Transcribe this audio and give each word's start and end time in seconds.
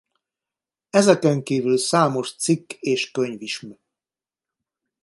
Ezeken 0.91 1.43
kívül 1.43 1.77
számos 1.77 2.35
czikk 2.35 2.71
és 2.79 3.11
könyvism. 3.11 3.71